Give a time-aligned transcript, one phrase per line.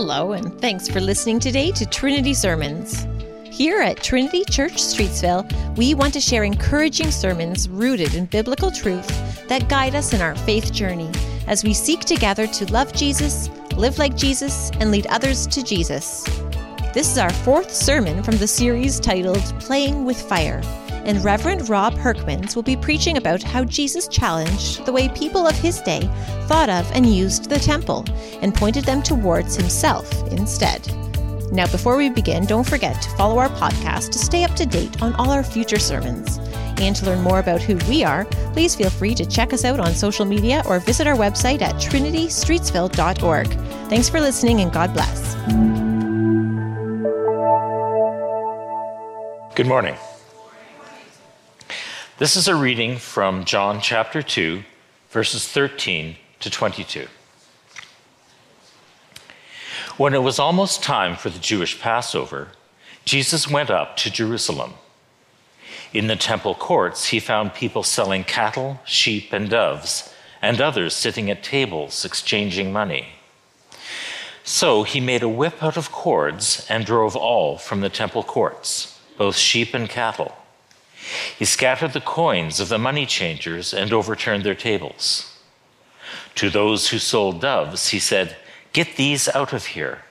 [0.00, 3.08] Hello, and thanks for listening today to Trinity Sermons.
[3.42, 9.08] Here at Trinity Church Streetsville, we want to share encouraging sermons rooted in biblical truth
[9.48, 11.10] that guide us in our faith journey
[11.48, 16.22] as we seek together to love Jesus, live like Jesus, and lead others to Jesus.
[16.94, 20.62] This is our fourth sermon from the series titled Playing with Fire,
[21.08, 25.56] and Reverend Rob Hurkmans will be preaching about how Jesus challenged the way people of
[25.56, 26.02] his day
[26.42, 28.04] thought of and used the temple
[28.42, 30.86] and pointed them towards himself instead.
[31.50, 35.00] Now, before we begin, don't forget to follow our podcast to stay up to date
[35.02, 36.36] on all our future sermons.
[36.76, 39.80] And to learn more about who we are, please feel free to check us out
[39.80, 43.48] on social media or visit our website at trinitystreetsville.org.
[43.88, 45.34] Thanks for listening and God bless.
[49.54, 49.96] Good morning.
[52.18, 54.64] This is a reading from John chapter 2,
[55.08, 57.06] verses 13 to 22.
[59.96, 62.48] When it was almost time for the Jewish Passover,
[63.04, 64.74] Jesus went up to Jerusalem.
[65.92, 71.30] In the temple courts, he found people selling cattle, sheep, and doves, and others sitting
[71.30, 73.10] at tables exchanging money.
[74.42, 78.98] So he made a whip out of cords and drove all from the temple courts,
[79.16, 80.34] both sheep and cattle.
[81.38, 85.36] He scattered the coins of the money changers and overturned their tables.
[86.36, 88.36] To those who sold doves, he said,
[88.72, 90.02] Get these out of here.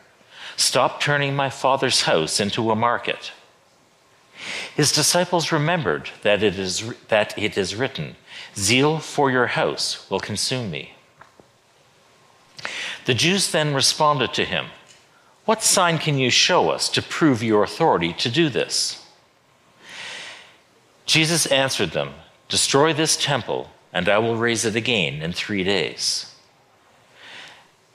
[0.56, 3.31] Stop turning my father's house into a market.
[4.75, 8.16] His disciples remembered that it is, that it is written,
[8.56, 10.94] Zeal for your house will consume me.
[13.06, 14.68] The Jews then responded to him,
[15.45, 19.06] What sign can you show us to prove your authority to do this?
[21.08, 22.13] Jesus answered them,
[22.50, 26.33] Destroy this temple, and I will raise it again in three days.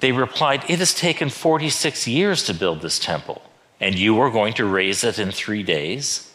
[0.00, 3.42] They replied, It has taken 46 years to build this temple,
[3.78, 6.32] and you are going to raise it in three days?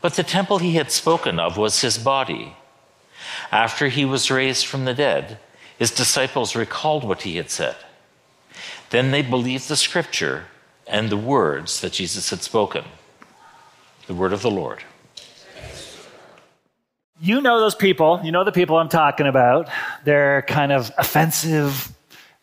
[0.00, 2.56] But the temple he had spoken of was his body.
[3.50, 5.38] After he was raised from the dead,
[5.78, 7.76] his disciples recalled what he had said.
[8.90, 10.46] Then they believed the scripture
[10.86, 12.84] and the words that Jesus had spoken.
[14.06, 14.84] The word of the Lord.
[17.18, 19.70] You know those people, you know the people I'm talking about.
[20.04, 21.96] They're kind of offensive,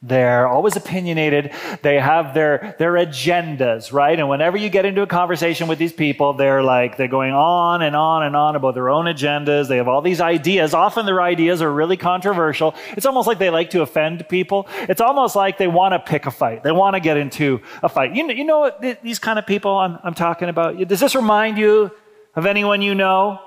[0.06, 1.54] they're always opinionated.
[1.82, 4.20] They have their, their agendas, right?
[4.20, 7.82] And whenever you get into a conversation with these people, they're like, they're going on
[7.82, 9.70] and on and on about their own agendas.
[9.70, 10.74] They have all these ideas.
[10.74, 12.76] Often their ideas are really controversial.
[12.98, 14.68] It's almost like they like to offend people.
[14.90, 16.64] It's almost like they want to pick a fight.
[16.64, 18.14] They want to get into a fight.
[18.14, 20.86] You know, you know what these kind of people I'm, I'm talking about?
[20.86, 21.92] Does this remind you
[22.36, 23.40] of anyone you know?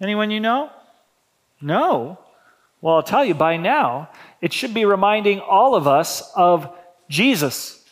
[0.00, 0.70] Anyone you know?
[1.60, 2.18] No.
[2.80, 6.68] Well, I'll tell you by now, it should be reminding all of us of
[7.08, 7.82] Jesus.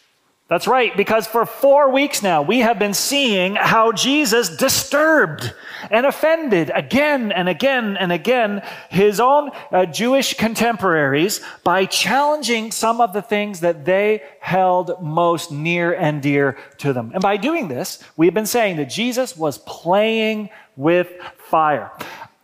[0.46, 5.54] That's right, because for four weeks now, we have been seeing how Jesus disturbed
[5.90, 13.00] and offended again and again and again his own uh, Jewish contemporaries by challenging some
[13.00, 17.10] of the things that they held most near and dear to them.
[17.14, 21.10] And by doing this, we've been saying that Jesus was playing with
[21.54, 21.92] fire.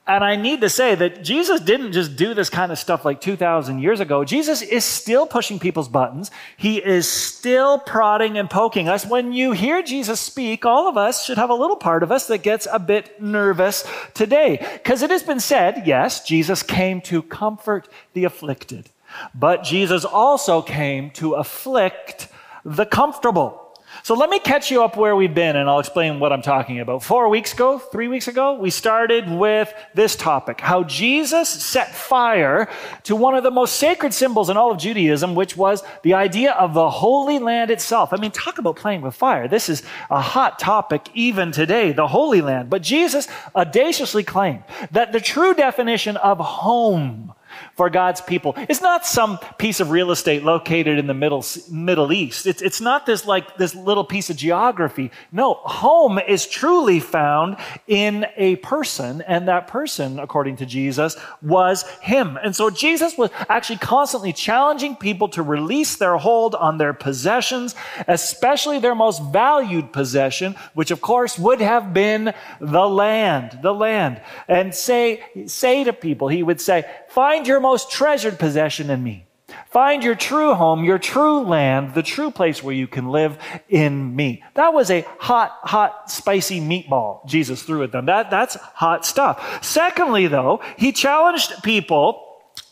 [0.06, 3.20] And I need to say that Jesus didn't just do this kind of stuff like
[3.20, 4.22] 2,000 years ago.
[4.24, 6.30] Jesus is still pushing people's buttons.
[6.56, 9.04] He is still prodding and poking us.
[9.04, 12.28] When you hear Jesus speak, all of us should have a little part of us
[12.28, 13.84] that gets a bit nervous
[14.14, 14.64] today.
[14.74, 18.90] Because it has been said, yes, Jesus came to comfort the afflicted.
[19.34, 22.28] But Jesus also came to afflict
[22.64, 23.59] the comfortable.
[24.02, 26.80] So let me catch you up where we've been and I'll explain what I'm talking
[26.80, 27.02] about.
[27.02, 32.68] Four weeks ago, three weeks ago, we started with this topic how Jesus set fire
[33.04, 36.52] to one of the most sacred symbols in all of Judaism, which was the idea
[36.52, 38.12] of the Holy Land itself.
[38.12, 39.48] I mean, talk about playing with fire.
[39.48, 42.70] This is a hot topic even today, the Holy Land.
[42.70, 47.34] But Jesus audaciously claimed that the true definition of home
[47.76, 48.54] for God's people.
[48.56, 52.46] It's not some piece of real estate located in the Middle, Middle East.
[52.46, 55.10] It's, it's not this like this little piece of geography.
[55.32, 57.56] No, home is truly found
[57.86, 62.38] in a person, and that person, according to Jesus, was him.
[62.42, 67.74] And so Jesus was actually constantly challenging people to release their hold on their possessions,
[68.08, 74.20] especially their most valued possession, which of course would have been the land, the land.
[74.48, 79.26] And say, say to people, he would say, find your most treasured possession in me.
[79.70, 84.14] Find your true home, your true land, the true place where you can live in
[84.14, 84.42] me.
[84.54, 88.06] That was a hot, hot, spicy meatball Jesus threw at them.
[88.06, 89.64] That, that's hot stuff.
[89.64, 92.26] Secondly, though, he challenged people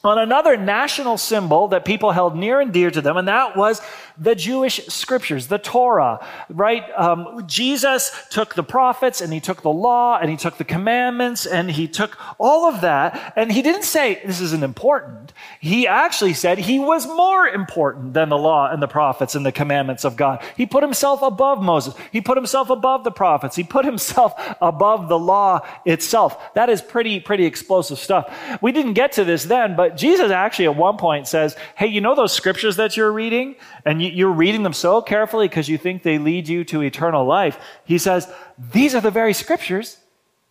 [0.04, 3.80] on another national symbol that people held near and dear to them, and that was
[4.20, 6.84] the Jewish scriptures, the Torah, right?
[6.96, 11.46] Um, Jesus took the prophets and he took the law and he took the commandments
[11.46, 13.32] and he took all of that.
[13.36, 15.32] And he didn't say this isn't important.
[15.60, 19.52] He actually said he was more important than the law and the prophets and the
[19.52, 20.42] commandments of God.
[20.56, 21.94] He put himself above Moses.
[22.10, 23.54] He put himself above the prophets.
[23.54, 26.54] He put himself above the law itself.
[26.54, 28.34] That is pretty, pretty explosive stuff.
[28.60, 32.00] We didn't get to this then, but Jesus actually at one point says, Hey, you
[32.00, 33.54] know those scriptures that you're reading?
[33.84, 37.58] And you're reading them so carefully because you think they lead you to eternal life.
[37.84, 38.32] He says,
[38.72, 39.98] These are the very scriptures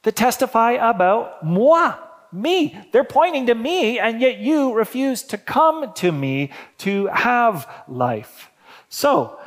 [0.03, 1.95] that testify about moi,
[2.31, 2.77] me.
[2.91, 8.51] They're pointing to me, and yet you refuse to come to me to have life.
[8.89, 9.39] So,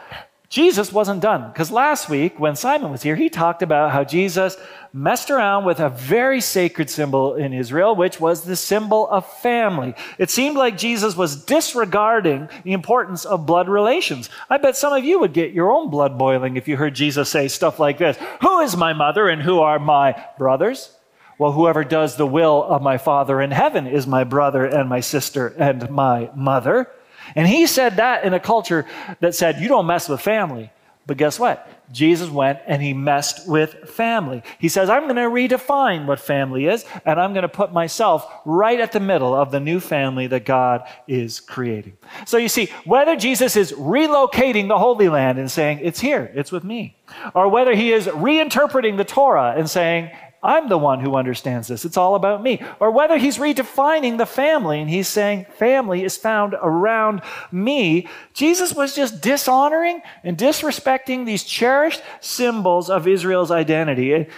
[0.50, 4.56] Jesus wasn't done because last week when Simon was here, he talked about how Jesus
[4.92, 9.94] messed around with a very sacred symbol in Israel, which was the symbol of family.
[10.18, 14.28] It seemed like Jesus was disregarding the importance of blood relations.
[14.50, 17.28] I bet some of you would get your own blood boiling if you heard Jesus
[17.28, 20.96] say stuff like this Who is my mother and who are my brothers?
[21.38, 25.00] Well, whoever does the will of my Father in heaven is my brother and my
[25.00, 26.90] sister and my mother.
[27.34, 28.86] And he said that in a culture
[29.20, 30.70] that said, you don't mess with family.
[31.06, 31.68] But guess what?
[31.92, 34.44] Jesus went and he messed with family.
[34.60, 38.30] He says, I'm going to redefine what family is, and I'm going to put myself
[38.44, 41.96] right at the middle of the new family that God is creating.
[42.26, 46.52] So you see, whether Jesus is relocating the Holy Land and saying, It's here, it's
[46.52, 46.96] with me,
[47.34, 50.10] or whether he is reinterpreting the Torah and saying,
[50.42, 51.84] I'm the one who understands this.
[51.84, 52.62] It's all about me.
[52.80, 57.20] Or whether he's redefining the family and he's saying family is found around
[57.52, 58.08] me.
[58.32, 64.28] Jesus was just dishonoring and disrespecting these cherished symbols of Israel's identity.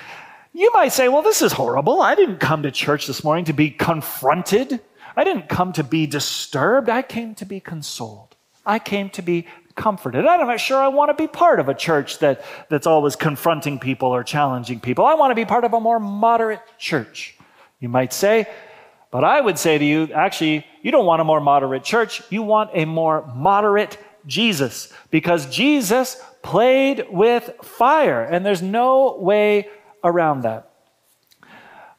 [0.52, 2.02] You might say, well, this is horrible.
[2.02, 4.80] I didn't come to church this morning to be confronted.
[5.16, 6.88] I didn't come to be disturbed.
[6.88, 8.34] I came to be consoled.
[8.64, 10.26] I came to be comforted.
[10.26, 13.78] I'm not sure I want to be part of a church that, that's always confronting
[13.78, 15.04] people or challenging people.
[15.04, 17.36] I want to be part of a more moderate church.
[17.80, 18.46] You might say,
[19.10, 22.22] but I would say to you, actually, you don't want a more moderate church.
[22.30, 29.68] You want a more moderate Jesus because Jesus played with fire, and there's no way
[30.02, 30.71] around that.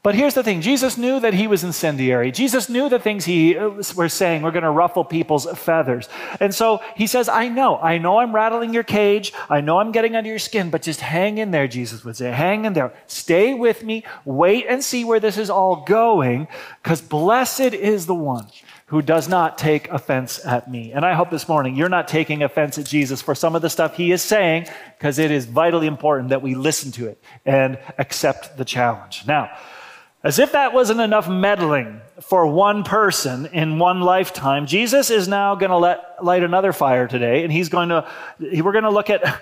[0.03, 2.29] But here's the thing Jesus knew that he was incendiary.
[2.29, 6.09] Jesus knew the things he uh, were saying were going to ruffle people's feathers.
[6.41, 9.31] And so he says, I know, I know I'm rattling your cage.
[9.49, 12.31] I know I'm getting under your skin, but just hang in there, Jesus would say.
[12.31, 12.93] Hang in there.
[13.07, 14.03] Stay with me.
[14.25, 16.49] Wait and see where this is all going,
[16.83, 18.47] because blessed is the one
[18.87, 20.91] who does not take offense at me.
[20.91, 23.69] And I hope this morning you're not taking offense at Jesus for some of the
[23.69, 24.67] stuff he is saying,
[24.97, 29.23] because it is vitally important that we listen to it and accept the challenge.
[29.25, 29.49] Now,
[30.23, 35.55] as if that wasn't enough meddling for one person in one lifetime, Jesus is now
[35.55, 38.07] going to let, light another fire today, and he's going to,
[38.39, 39.41] we're going to look at,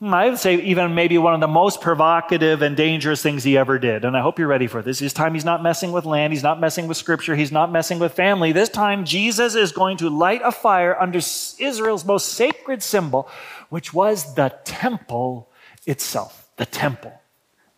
[0.00, 3.56] hmm, I would say, even maybe one of the most provocative and dangerous things he
[3.56, 4.04] ever did.
[4.04, 4.98] And I hope you're ready for this.
[4.98, 7.98] This time he's not messing with land, he's not messing with scripture, he's not messing
[7.98, 8.52] with family.
[8.52, 13.30] This time Jesus is going to light a fire under Israel's most sacred symbol,
[13.70, 15.48] which was the temple
[15.86, 16.50] itself.
[16.56, 17.18] The temple.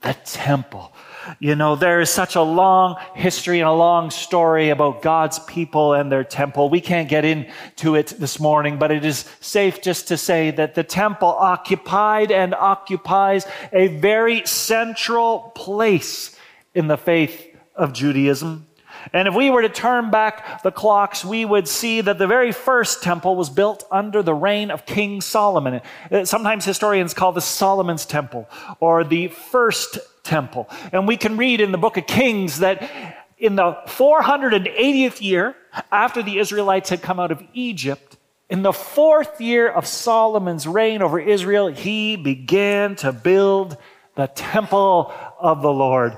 [0.00, 0.92] The temple.
[1.38, 5.94] You know, there is such a long history and a long story about God's people
[5.94, 6.70] and their temple.
[6.70, 10.74] We can't get into it this morning, but it is safe just to say that
[10.74, 16.36] the temple occupied and occupies a very central place
[16.74, 18.66] in the faith of Judaism.
[19.12, 22.52] And if we were to turn back the clocks, we would see that the very
[22.52, 25.80] first temple was built under the reign of King Solomon.
[26.10, 28.48] Uh, sometimes historians call this Solomon's temple
[28.80, 30.68] or the first temple.
[30.92, 32.90] And we can read in the book of Kings that
[33.38, 35.56] in the 480th year
[35.90, 38.16] after the Israelites had come out of Egypt,
[38.50, 43.76] in the fourth year of Solomon's reign over Israel, he began to build
[44.16, 46.16] the temple of the Lord.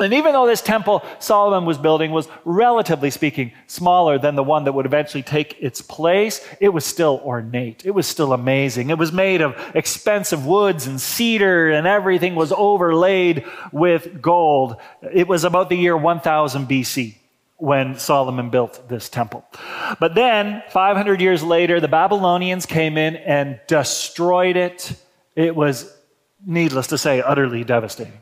[0.00, 4.64] And even though this temple Solomon was building was relatively speaking smaller than the one
[4.64, 7.84] that would eventually take its place, it was still ornate.
[7.84, 8.90] It was still amazing.
[8.90, 14.76] It was made of expensive woods and cedar, and everything was overlaid with gold.
[15.12, 17.16] It was about the year 1000 BC
[17.56, 19.44] when Solomon built this temple.
[19.98, 24.92] But then, 500 years later, the Babylonians came in and destroyed it.
[25.34, 25.92] It was,
[26.46, 28.20] needless to say, utterly devastating.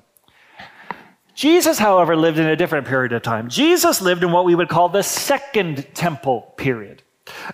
[1.36, 3.50] Jesus, however, lived in a different period of time.
[3.50, 7.02] Jesus lived in what we would call the second temple period.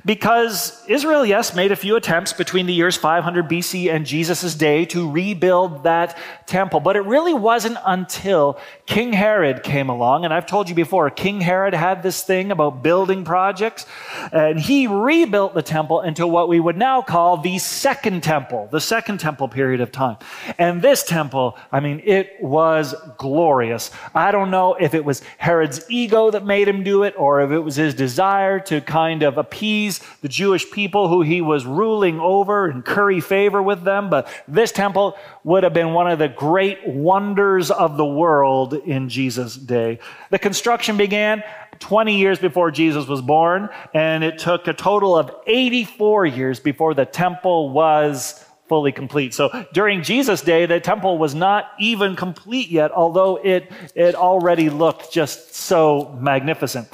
[0.04, 4.84] Because Israel, yes, made a few attempts between the years 500 BC and Jesus' day
[4.86, 6.80] to rebuild that temple.
[6.80, 10.24] But it really wasn't until King Herod came along.
[10.24, 13.86] And I've told you before, King Herod had this thing about building projects.
[14.32, 18.80] And he rebuilt the temple into what we would now call the second temple, the
[18.80, 20.16] second temple period of time.
[20.58, 23.90] And this temple, I mean, it was glorious.
[24.14, 27.50] I don't know if it was Herod's ego that made him do it or if
[27.50, 32.18] it was his desire to kind of appease the Jewish people who he was ruling
[32.18, 34.10] over and curry favor with them.
[34.10, 39.08] But this temple would have been one of the great wonders of the world in
[39.08, 40.00] Jesus' day.
[40.30, 41.44] The construction began
[41.78, 46.92] 20 years before Jesus was born, and it took a total of 84 years before
[46.92, 49.32] the temple was fully complete.
[49.32, 54.70] So during Jesus' day, the temple was not even complete yet, although it, it already
[54.70, 56.88] looked just so magnificent.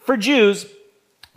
[0.00, 0.66] For Jews,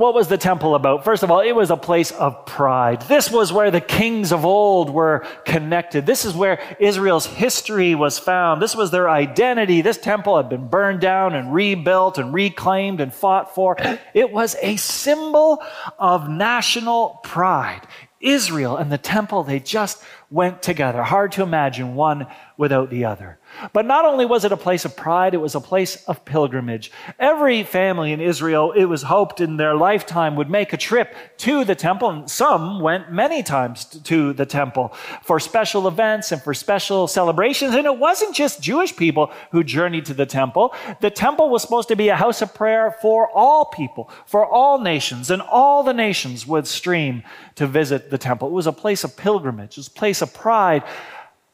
[0.02, 1.04] what was the temple about?
[1.04, 3.04] First of all, it was a place of pride.
[3.04, 6.08] This was where the kings of old were connected.
[6.08, 8.62] This is where Israel's history was found.
[8.62, 9.82] This was their identity.
[9.82, 13.78] This temple had been burned down and rebuilt and reclaimed and fought for.
[14.16, 15.64] It was a symbol
[16.00, 17.82] of national pride.
[18.20, 21.04] Israel and the temple, they just went together.
[21.04, 22.28] Hard to imagine one
[22.58, 23.38] without the other.
[23.74, 26.92] But not only was it a place of pride, it was a place of pilgrimage.
[27.20, 31.64] Every family in Israel, it was hoped in their lifetime would make a trip to
[31.64, 34.94] the temple, and some went many times to the temple
[35.24, 37.76] for special events and for special celebrations.
[37.76, 40.74] And it wasn't just Jewish people who journeyed to the temple.
[41.00, 44.80] The temple was supposed to be a house of prayer for all people, for all
[44.80, 47.24] nations, and all the nations would stream
[47.56, 48.48] to visit the temple.
[48.48, 50.84] It was a place of pilgrimage, it was a place of pride,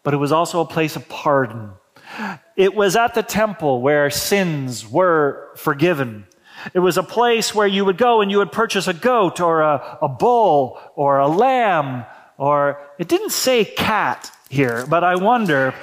[0.03, 1.71] but it was also a place of pardon.
[2.55, 6.25] It was at the temple where sins were forgiven.
[6.73, 9.61] It was a place where you would go and you would purchase a goat or
[9.61, 12.05] a, a bull or a lamb
[12.37, 15.73] or it didn't say cat here, but I wonder,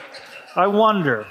[0.55, 1.27] I wonder.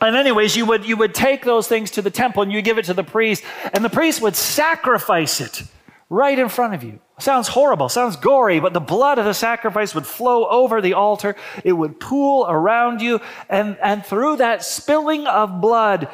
[0.00, 2.78] And anyways, you would, you would take those things to the temple and you give
[2.78, 3.42] it to the priest
[3.72, 5.62] and the priest would sacrifice it
[6.08, 7.00] right in front of you.
[7.18, 11.34] Sounds horrible, sounds gory, but the blood of the sacrifice would flow over the altar.
[11.64, 13.20] It would pool around you.
[13.48, 16.08] And, and through that spilling of blood,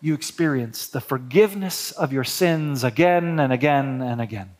[0.00, 4.50] you experience the forgiveness of your sins again and again and again.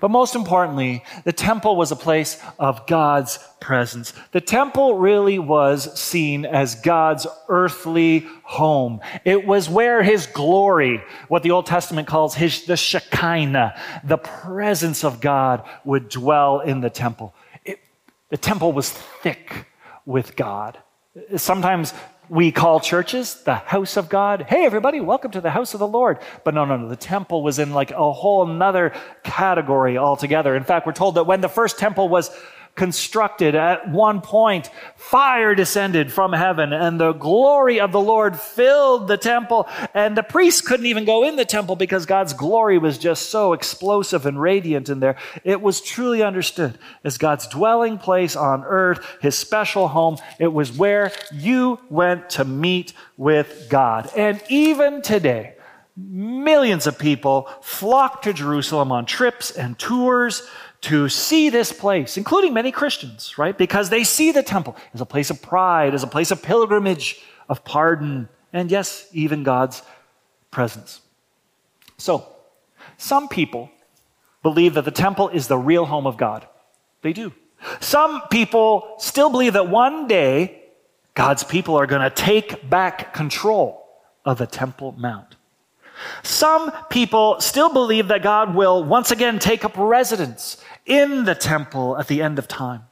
[0.00, 4.12] But most importantly, the temple was a place of God's presence.
[4.30, 9.00] The temple really was seen as God's earthly home.
[9.24, 15.04] It was where his glory, what the Old Testament calls his, the Shekinah, the presence
[15.04, 17.34] of God would dwell in the temple.
[17.64, 17.80] It,
[18.28, 19.66] the temple was thick
[20.06, 20.78] with God.
[21.36, 21.92] Sometimes
[22.28, 24.42] we call churches the house of God.
[24.48, 26.18] Hey, everybody, welcome to the house of the Lord.
[26.44, 26.88] But no, no, no.
[26.88, 28.92] The temple was in like a whole nother
[29.22, 30.54] category altogether.
[30.54, 32.30] In fact, we're told that when the first temple was
[32.78, 33.54] constructed.
[33.54, 39.18] At one point, fire descended from heaven and the glory of the Lord filled the
[39.18, 39.68] temple.
[39.92, 43.52] And the priests couldn't even go in the temple because God's glory was just so
[43.52, 45.16] explosive and radiant in there.
[45.44, 50.16] It was truly understood as God's dwelling place on earth, his special home.
[50.38, 54.08] It was where you went to meet with God.
[54.16, 55.56] And even today,
[55.96, 60.48] millions of people flock to Jerusalem on trips and tours
[60.80, 63.56] to see this place, including many Christians, right?
[63.56, 67.20] Because they see the temple as a place of pride, as a place of pilgrimage,
[67.48, 69.82] of pardon, and yes, even God's
[70.50, 71.00] presence.
[71.96, 72.26] So,
[72.96, 73.70] some people
[74.42, 76.46] believe that the temple is the real home of God.
[77.02, 77.32] They do.
[77.80, 80.62] Some people still believe that one day
[81.14, 83.84] God's people are going to take back control
[84.24, 85.34] of the Temple Mount.
[86.22, 90.58] Some people still believe that God will once again take up residence
[90.88, 92.82] in the temple at the end of time.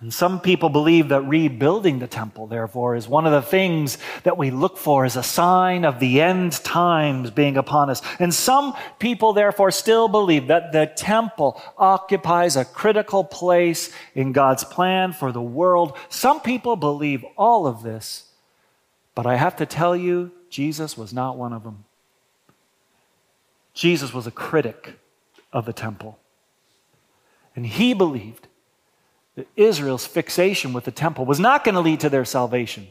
[0.00, 4.38] And some people believe that rebuilding the temple, therefore, is one of the things that
[4.38, 8.00] we look for as a sign of the end times being upon us.
[8.18, 14.64] And some people, therefore, still believe that the temple occupies a critical place in God's
[14.64, 15.94] plan for the world.
[16.08, 18.24] Some people believe all of this,
[19.14, 21.84] but I have to tell you, Jesus was not one of them.
[23.74, 24.94] Jesus was a critic
[25.52, 26.19] of the temple.
[27.60, 28.48] And he believed
[29.36, 32.88] that Israel's fixation with the temple was not going to lead to their salvation,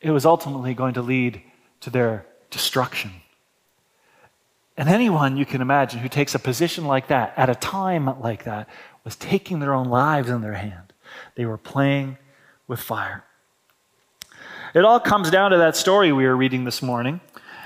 [0.00, 1.42] it was ultimately going to lead
[1.82, 3.10] to their destruction.
[4.78, 8.44] And anyone you can imagine who takes a position like that at a time like
[8.44, 8.70] that
[9.04, 10.94] was taking their own lives in their hand.
[11.34, 12.16] They were playing
[12.66, 13.24] with fire.
[14.72, 17.20] It all comes down to that story we were reading this morning.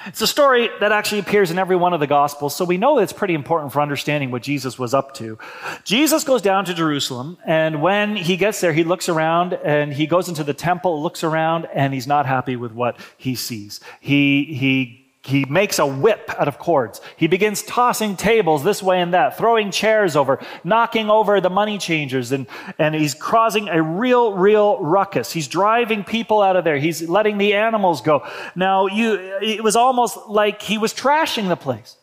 [0.07, 2.99] It's a story that actually appears in every one of the Gospels, so we know
[2.99, 5.39] it's pretty important for understanding what Jesus was up to.
[5.85, 10.07] Jesus goes down to Jerusalem, and when he gets there, he looks around and he
[10.07, 13.81] goes into the temple, looks around, and he's not happy with what he sees.
[14.01, 17.01] He, he he makes a whip out of cords.
[17.17, 21.79] He begins tossing tables this way and that, throwing chairs over, knocking over the money
[21.79, 25.31] changers, and, and he's causing a real, real ruckus.
[25.31, 26.77] He's driving people out of there.
[26.77, 28.27] He's letting the animals go.
[28.57, 31.97] Now, you, it was almost like he was trashing the place.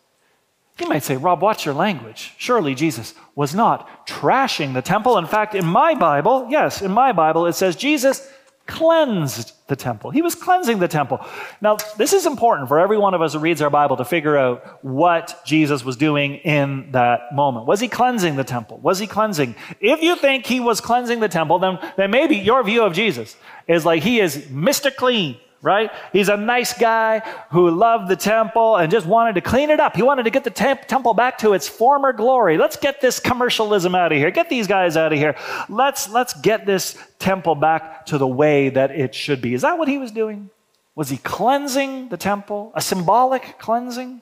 [0.80, 2.34] You might say, Rob, watch your language.
[2.38, 5.18] Surely Jesus was not trashing the temple.
[5.18, 8.26] In fact, in my Bible, yes, in my Bible, it says Jesus
[8.70, 10.12] cleansed the temple.
[10.12, 11.20] He was cleansing the temple.
[11.60, 14.38] Now, this is important for every one of us who reads our Bible to figure
[14.38, 17.66] out what Jesus was doing in that moment.
[17.66, 18.78] Was he cleansing the temple?
[18.78, 19.56] Was he cleansing?
[19.80, 23.36] If you think he was cleansing the temple, then, then maybe your view of Jesus
[23.68, 24.96] is like he is Mr.
[24.96, 25.92] Clean right?
[26.14, 27.20] He's a nice guy
[27.52, 29.96] who loved the temple and just wanted to clean it up.
[29.96, 32.58] He wanted to get the temp- temple back to its former glory.
[32.58, 34.32] Let's get this commercialism out of here.
[34.32, 35.36] Get these guys out of here.
[35.68, 39.54] Let's, let's get this temple back to the way that it should be.
[39.54, 40.50] Is that what he was doing?
[40.96, 42.72] Was he cleansing the temple?
[42.76, 44.22] A symbolic cleansing?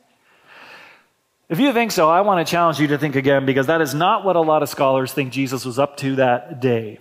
[1.49, 3.93] If you think so, I want to challenge you to think again because that is
[3.93, 6.99] not what a lot of scholars think Jesus was up to that day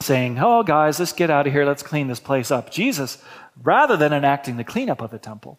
[0.00, 2.70] saying, Oh, guys, let's get out of here, let's clean this place up.
[2.70, 3.18] Jesus,
[3.62, 5.58] rather than enacting the cleanup of the temple,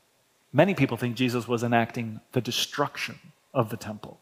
[0.54, 3.20] many people think Jesus was enacting the destruction
[3.54, 4.20] of the temple.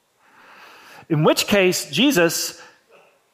[1.09, 2.61] In which case, Jesus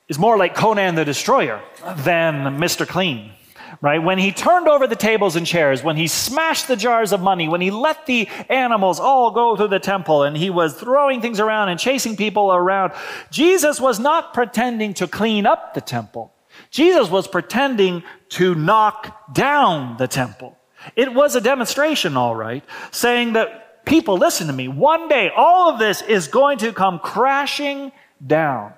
[0.10, 1.62] is more like Conan the Destroyer
[1.98, 2.88] than Mr.
[2.88, 3.32] Clean.
[3.80, 4.04] Right?
[4.04, 7.48] When he turned over the tables and chairs, when he smashed the jars of money,
[7.48, 11.40] when he let the animals all go through the temple and he was throwing things
[11.40, 12.92] around and chasing people around,
[13.32, 16.34] Jesus was not pretending to clean up the temple.
[16.72, 20.58] Jesus was pretending to knock down the temple.
[20.96, 25.70] It was a demonstration, all right, saying that people, listen to me, one day all
[25.70, 27.92] of this is going to come crashing
[28.26, 28.74] down.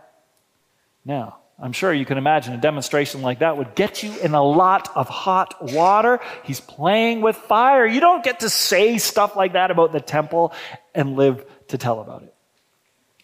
[1.06, 4.44] Now, I'm sure you can imagine a demonstration like that would get you in a
[4.44, 6.20] lot of hot water.
[6.44, 7.86] He's playing with fire.
[7.86, 10.52] You don't get to say stuff like that about the temple
[10.96, 12.34] and live to tell about it.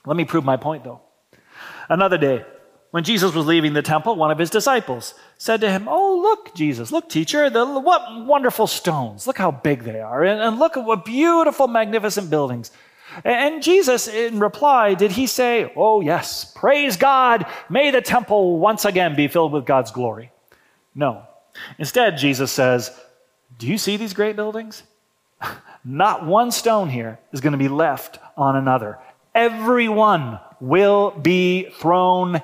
[0.05, 1.01] Let me prove my point, though.
[1.89, 2.45] Another day,
[2.91, 6.55] when Jesus was leaving the temple, one of his disciples said to him, Oh, look,
[6.55, 9.27] Jesus, look, teacher, the, what wonderful stones.
[9.27, 10.23] Look how big they are.
[10.23, 12.71] And, and look at what beautiful, magnificent buildings.
[13.23, 18.85] And Jesus, in reply, did he say, Oh, yes, praise God, may the temple once
[18.85, 20.31] again be filled with God's glory?
[20.95, 21.23] No.
[21.77, 22.91] Instead, Jesus says,
[23.57, 24.83] Do you see these great buildings?
[25.83, 28.97] Not one stone here is going to be left on another.
[29.35, 32.41] Everyone will be thrown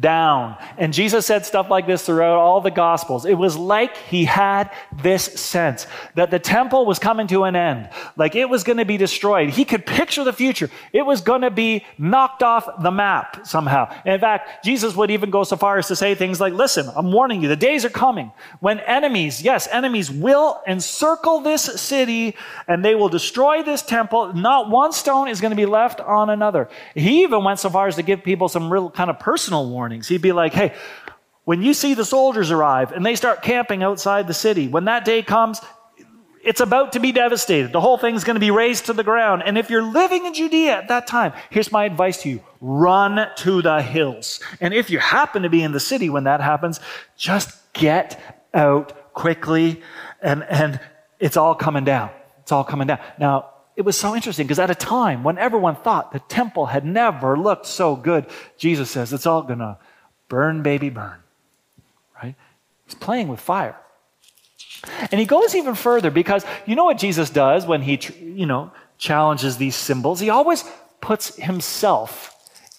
[0.00, 0.56] down.
[0.78, 3.24] And Jesus said stuff like this throughout all the Gospels.
[3.24, 4.70] It was like he had
[5.00, 8.84] this sense that the temple was coming to an end, like it was going to
[8.84, 9.50] be destroyed.
[9.50, 10.70] He could picture the future.
[10.92, 13.88] It was going to be knocked off the map somehow.
[14.04, 16.90] And in fact, Jesus would even go so far as to say things like, listen,
[16.96, 22.34] I'm warning you, the days are coming when enemies, yes, enemies will encircle this city
[22.66, 24.32] and they will destroy this temple.
[24.32, 26.68] Not one stone is going to be left on another.
[26.94, 30.08] He even went so far as to give people some real kind of personal warnings.
[30.08, 30.72] He'd be like, hey,
[31.44, 35.04] when you see the soldiers arrive and they start camping outside the city, when that
[35.04, 35.60] day comes,
[36.42, 37.72] it's about to be devastated.
[37.72, 39.42] The whole thing's going to be razed to the ground.
[39.44, 43.28] And if you're living in Judea at that time, here's my advice to you run
[43.36, 44.40] to the hills.
[44.60, 46.80] And if you happen to be in the city when that happens,
[47.16, 48.18] just get
[48.54, 49.82] out quickly
[50.22, 50.80] and, and
[51.20, 52.10] it's all coming down.
[52.40, 53.00] It's all coming down.
[53.18, 56.84] Now, it was so interesting because at a time when everyone thought the temple had
[56.84, 59.76] never looked so good, Jesus says it's all going to
[60.28, 61.18] burn, baby, burn.
[62.22, 62.34] Right?
[62.86, 63.76] He's playing with fire.
[65.10, 68.72] And he goes even further because you know what Jesus does when he, you know,
[68.98, 70.20] challenges these symbols?
[70.20, 70.64] He always
[71.00, 72.35] puts himself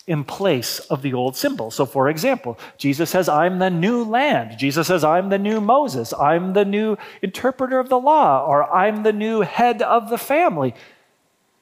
[0.07, 1.69] in place of the old symbol.
[1.69, 4.57] So, for example, Jesus says, I'm the new land.
[4.57, 6.13] Jesus says, I'm the new Moses.
[6.13, 10.73] I'm the new interpreter of the law, or I'm the new head of the family.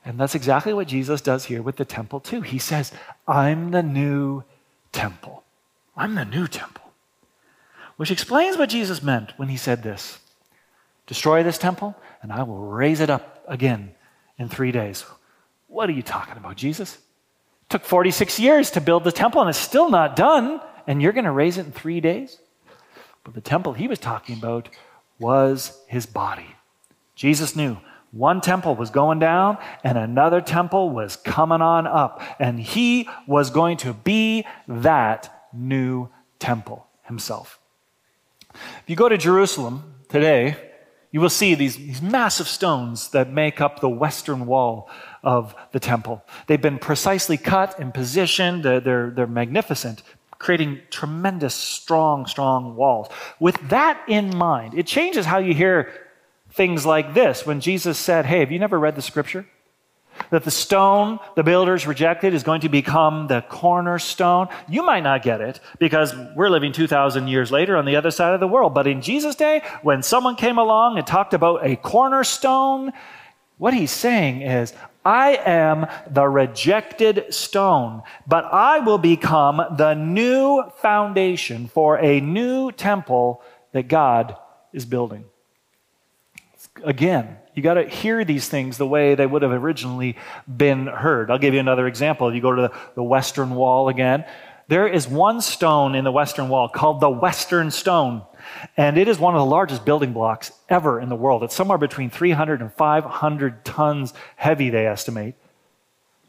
[0.06, 2.42] And that's exactly what Jesus does here with the temple, too.
[2.42, 2.92] He says,
[3.28, 4.44] I'm the new
[4.92, 5.44] temple.
[5.98, 6.84] I'm the new temple.
[7.98, 10.20] Which explains what Jesus meant when he said this
[11.08, 13.96] Destroy this temple, and I will raise it up again
[14.38, 15.04] in three days.
[15.68, 17.00] What are you talking about, Jesus?
[17.70, 21.26] Took 46 years to build the temple and it's still not done, and you're going
[21.26, 22.40] to raise it in three days?
[23.24, 24.70] But the temple he was talking about
[25.20, 26.56] was his body.
[27.16, 27.78] Jesus knew
[28.12, 33.50] one temple was going down and another temple was coming on up, and he was
[33.50, 37.60] going to be that new temple himself.
[38.54, 40.65] If you go to Jerusalem today,
[41.16, 44.90] you will see these, these massive stones that make up the western wall
[45.24, 46.22] of the temple.
[46.48, 50.04] They've been precisely cut and positioned, they're, they're, they're magnificent,
[50.40, 53.08] creating tremendous, strong, strong walls.
[53.40, 55.90] With that in mind, it changes how you hear
[56.52, 59.46] things like this when Jesus said, Hey, have you never read the scripture?
[60.30, 64.48] That the stone the builders rejected is going to become the cornerstone.
[64.68, 68.34] You might not get it because we're living 2,000 years later on the other side
[68.34, 68.74] of the world.
[68.74, 72.92] But in Jesus' day, when someone came along and talked about a cornerstone,
[73.58, 74.74] what he's saying is,
[75.06, 82.72] I am the rejected stone, but I will become the new foundation for a new
[82.72, 84.36] temple that God
[84.74, 85.26] is building.
[86.84, 91.32] Again, you got to hear these things the way they would have originally been heard.
[91.32, 92.34] I'll give you another example.
[92.34, 94.26] You go to the, the Western Wall again.
[94.68, 98.24] There is one stone in the Western Wall called the Western Stone.
[98.76, 101.44] And it is one of the largest building blocks ever in the world.
[101.44, 105.36] It's somewhere between 300 and 500 tons heavy, they estimate.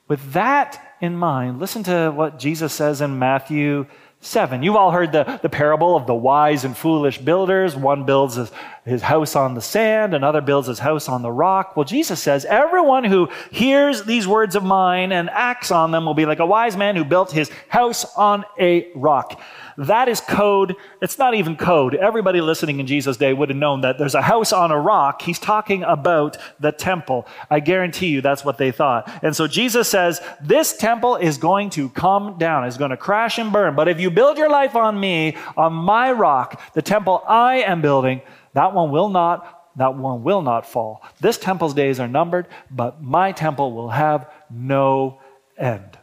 [0.09, 3.87] With that in mind, listen to what Jesus says in Matthew
[4.21, 4.62] 7.
[4.62, 7.77] You've all heard the, the parable of the wise and foolish builders.
[7.77, 8.51] One builds his,
[8.87, 11.77] his house on the sand, another builds his house on the rock.
[11.77, 16.14] Well, Jesus says, Everyone who hears these words of mine and acts on them will
[16.14, 19.40] be like a wise man who built his house on a rock.
[19.77, 20.77] That is code.
[21.03, 21.96] It's not even code.
[21.96, 25.20] Everybody listening in Jesus' day would have known that there's a house on a rock.
[25.20, 27.27] He's talking about the temple.
[27.51, 29.11] I guarantee you that's what they thought.
[29.22, 33.38] And so Jesus says, This temple is going to come down, it's going to crash
[33.38, 33.75] and burn.
[33.75, 37.83] But if you build your life on me, on my rock, the temple I am
[37.83, 38.22] building,
[38.57, 41.03] that one will not that one will not fall.
[41.21, 45.21] This temple's days are numbered, but my temple will have no
[45.59, 45.99] end.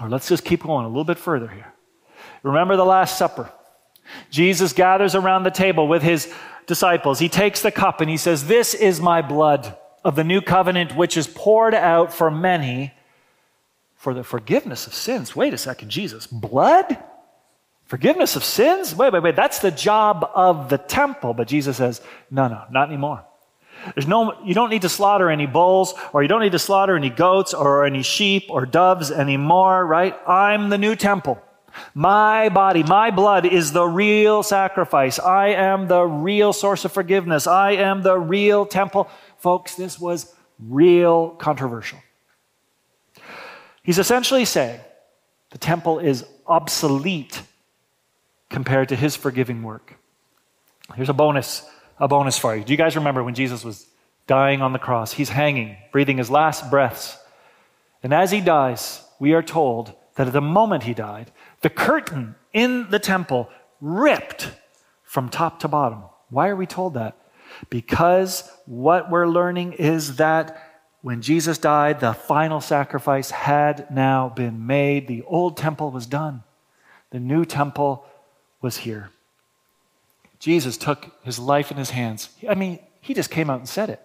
[0.00, 1.70] Or let's just keep going a little bit further here.
[2.42, 3.52] Remember the Last Supper.
[4.30, 6.32] Jesus gathers around the table with his
[6.66, 7.18] disciples.
[7.18, 10.96] He takes the cup and he says, This is my blood of the new covenant,
[10.96, 12.94] which is poured out for many
[13.94, 15.36] for the forgiveness of sins.
[15.36, 16.96] Wait a second, Jesus, blood?
[17.92, 18.96] Forgiveness of sins?
[18.96, 19.36] Wait, wait, wait.
[19.36, 21.34] That's the job of the temple.
[21.34, 22.00] But Jesus says,
[22.30, 23.22] No, no, not anymore.
[23.94, 26.96] There's no, you don't need to slaughter any bulls, or you don't need to slaughter
[26.96, 30.18] any goats, or any sheep, or doves anymore, right?
[30.26, 31.38] I'm the new temple.
[31.92, 35.18] My body, my blood is the real sacrifice.
[35.18, 37.46] I am the real source of forgiveness.
[37.46, 39.10] I am the real temple.
[39.36, 41.98] Folks, this was real controversial.
[43.82, 44.80] He's essentially saying
[45.50, 47.41] the temple is obsolete
[48.52, 49.98] compared to his forgiving work.
[50.94, 52.62] Here's a bonus, a bonus for you.
[52.62, 53.86] Do you guys remember when Jesus was
[54.26, 55.12] dying on the cross?
[55.12, 57.16] He's hanging, breathing his last breaths.
[58.02, 62.34] And as he dies, we are told that at the moment he died, the curtain
[62.52, 63.48] in the temple
[63.80, 64.50] ripped
[65.02, 66.02] from top to bottom.
[66.28, 67.16] Why are we told that?
[67.70, 74.66] Because what we're learning is that when Jesus died, the final sacrifice had now been
[74.66, 75.08] made.
[75.08, 76.42] The old temple was done,
[77.10, 78.04] the new temple
[78.62, 79.10] was here.
[80.38, 82.30] Jesus took his life in his hands.
[82.48, 84.00] I mean, he just came out and said it.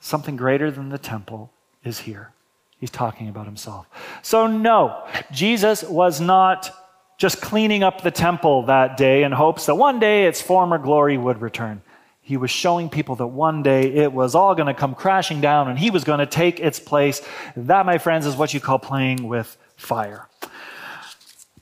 [0.00, 1.52] Something greater than the temple
[1.84, 2.32] is here.
[2.78, 3.86] He's talking about himself.
[4.22, 6.70] So, no, Jesus was not
[7.16, 11.16] just cleaning up the temple that day in hopes that one day its former glory
[11.16, 11.80] would return.
[12.20, 15.68] He was showing people that one day it was all going to come crashing down
[15.68, 17.22] and he was going to take its place.
[17.56, 20.28] That, my friends, is what you call playing with fire.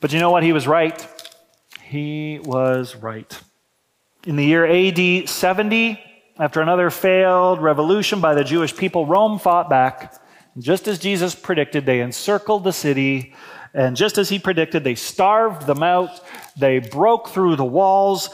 [0.00, 0.42] But you know what?
[0.42, 1.06] He was right.
[1.94, 3.40] He was right.
[4.26, 6.02] In the year AD 70,
[6.40, 10.12] after another failed revolution by the Jewish people, Rome fought back.
[10.58, 13.32] Just as Jesus predicted, they encircled the city.
[13.74, 16.20] And just as he predicted, they starved them out.
[16.56, 18.28] They broke through the walls.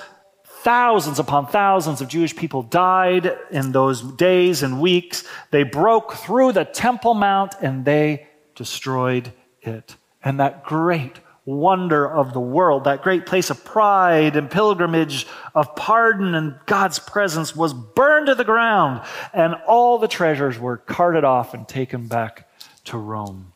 [0.62, 5.22] Thousands upon thousands of Jewish people died in those days and weeks.
[5.50, 9.96] They broke through the Temple Mount and they destroyed it.
[10.24, 11.20] And that great
[11.50, 16.98] wonder of the world, that great place of pride and pilgrimage, of pardon and God's
[16.98, 22.06] presence was burned to the ground, and all the treasures were carted off and taken
[22.06, 22.48] back
[22.84, 23.52] to Rome.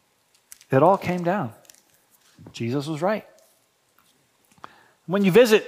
[0.71, 1.53] It all came down.
[2.53, 3.27] Jesus was right.
[5.07, 5.67] When you visit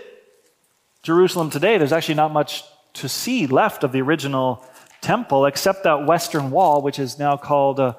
[1.03, 4.65] Jerusalem today, there's actually not much to see left of the original
[5.01, 7.95] temple except that western wall, which is now called uh,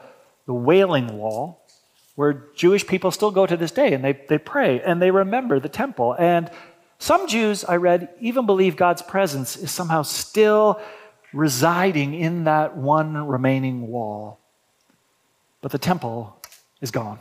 [0.46, 1.57] the Wailing Wall
[2.18, 5.60] where Jewish people still go to this day and they, they pray and they remember
[5.60, 6.16] the temple.
[6.18, 6.50] And
[6.98, 10.82] some Jews, I read, even believe God's presence is somehow still
[11.32, 14.40] residing in that one remaining wall.
[15.62, 16.42] But the temple
[16.82, 17.20] is gone.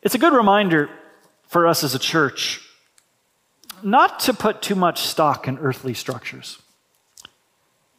[0.00, 0.88] It's a good reminder
[1.48, 2.60] for us as a church
[3.82, 6.62] not to put too much stock in earthly structures.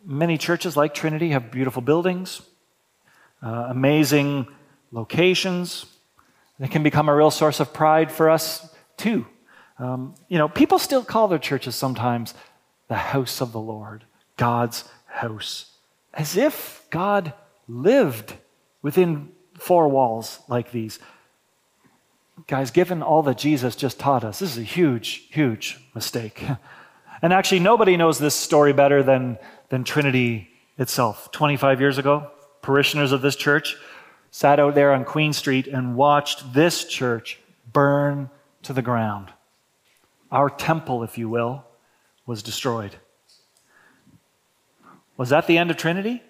[0.05, 2.41] Many churches like Trinity have beautiful buildings,
[3.43, 4.47] uh, amazing
[4.91, 5.85] locations.
[6.59, 9.25] They can become a real source of pride for us, too.
[9.79, 12.33] Um, you know, people still call their churches sometimes
[12.87, 14.05] the house of the Lord,
[14.37, 15.71] God's house,
[16.13, 17.33] as if God
[17.67, 18.33] lived
[18.81, 20.99] within four walls like these.
[22.47, 26.43] Guys, given all that Jesus just taught us, this is a huge, huge mistake.
[27.23, 29.37] And actually, nobody knows this story better than,
[29.69, 31.31] than Trinity itself.
[31.31, 32.29] 25 years ago,
[32.63, 33.75] parishioners of this church
[34.31, 37.39] sat out there on Queen Street and watched this church
[37.71, 38.31] burn
[38.63, 39.31] to the ground.
[40.31, 41.63] Our temple, if you will,
[42.25, 42.95] was destroyed.
[45.17, 46.23] Was that the end of Trinity?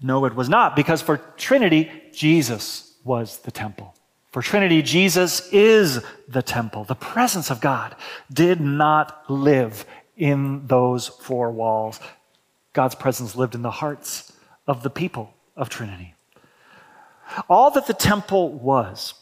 [0.00, 3.94] No, it was not, because for Trinity, Jesus was the temple.
[4.30, 6.84] For Trinity, Jesus is the temple.
[6.84, 7.94] The presence of God
[8.32, 9.84] did not live
[10.16, 12.00] in those four walls.
[12.72, 14.25] God's presence lived in the hearts
[14.66, 16.14] of the people of Trinity.
[17.48, 19.14] All that the temple was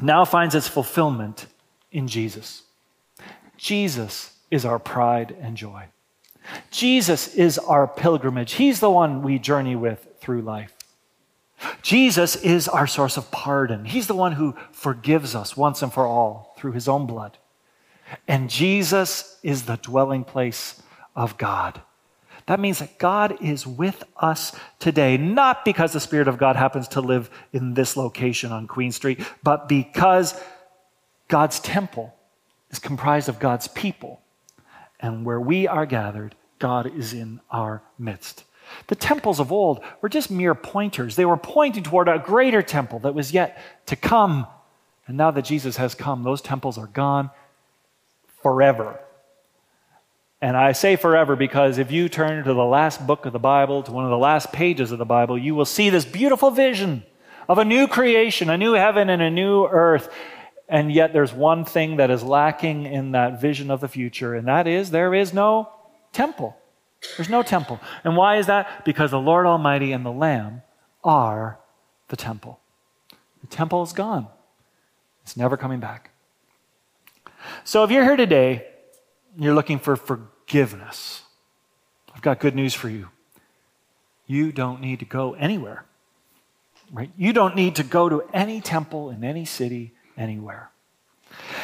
[0.00, 1.46] now finds its fulfillment
[1.92, 2.62] in Jesus.
[3.56, 5.84] Jesus is our pride and joy.
[6.70, 8.52] Jesus is our pilgrimage.
[8.54, 10.72] He's the one we journey with through life.
[11.82, 13.84] Jesus is our source of pardon.
[13.84, 17.36] He's the one who forgives us once and for all through his own blood.
[18.26, 20.82] And Jesus is the dwelling place
[21.14, 21.82] of God.
[22.50, 26.88] That means that God is with us today, not because the Spirit of God happens
[26.88, 30.34] to live in this location on Queen Street, but because
[31.28, 32.12] God's temple
[32.72, 34.20] is comprised of God's people.
[34.98, 38.42] And where we are gathered, God is in our midst.
[38.88, 41.14] The temples of old were just mere pointers.
[41.14, 44.48] They were pointing toward a greater temple that was yet to come.
[45.06, 47.30] And now that Jesus has come, those temples are gone
[48.42, 48.98] forever.
[50.42, 53.82] And I say forever because if you turn to the last book of the Bible,
[53.82, 57.04] to one of the last pages of the Bible, you will see this beautiful vision
[57.48, 60.08] of a new creation, a new heaven, and a new earth.
[60.68, 64.48] And yet there's one thing that is lacking in that vision of the future, and
[64.48, 65.68] that is there is no
[66.12, 66.56] temple.
[67.16, 67.80] There's no temple.
[68.04, 68.84] And why is that?
[68.84, 70.62] Because the Lord Almighty and the Lamb
[71.02, 71.58] are
[72.08, 72.60] the temple.
[73.40, 74.28] The temple is gone,
[75.22, 76.10] it's never coming back.
[77.64, 78.66] So if you're here today,
[79.38, 79.96] you're looking for
[80.50, 81.22] forgiveness,
[82.12, 83.08] I've got good news for you.
[84.26, 85.84] You don't need to go anywhere.
[86.92, 87.12] Right?
[87.16, 90.70] You don't need to go to any temple in any city anywhere.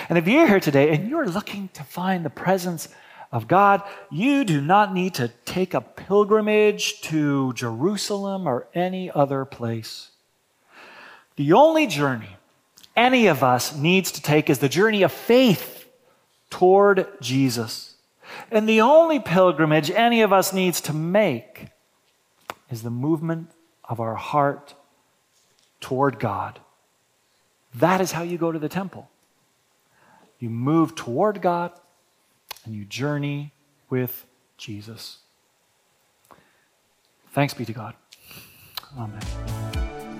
[0.08, 2.88] And if you're here today and you're looking to find the presence
[3.32, 9.44] of God, you do not need to take a pilgrimage to Jerusalem or any other
[9.44, 10.10] place.
[11.34, 12.36] The only journey
[12.94, 15.88] any of us needs to take is the journey of faith
[16.50, 17.95] toward Jesus.
[18.50, 21.68] And the only pilgrimage any of us needs to make
[22.70, 23.50] is the movement
[23.84, 24.74] of our heart
[25.80, 26.60] toward God.
[27.74, 29.08] That is how you go to the temple.
[30.38, 31.72] You move toward God
[32.64, 33.52] and you journey
[33.88, 34.26] with
[34.58, 35.18] Jesus.
[37.32, 37.94] Thanks be to God.
[38.98, 39.20] Amen.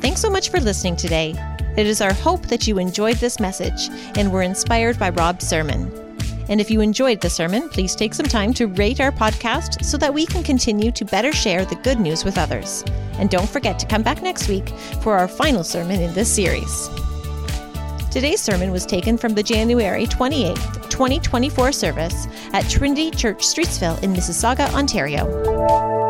[0.00, 1.34] Thanks so much for listening today.
[1.76, 6.05] It is our hope that you enjoyed this message and were inspired by Rob's sermon.
[6.48, 9.96] And if you enjoyed the sermon, please take some time to rate our podcast so
[9.98, 12.84] that we can continue to better share the good news with others.
[13.18, 14.68] And don't forget to come back next week
[15.00, 16.88] for our final sermon in this series.
[18.10, 24.12] Today's sermon was taken from the January 28th, 2024 service at Trinity Church Streetsville in
[24.12, 26.05] Mississauga, Ontario.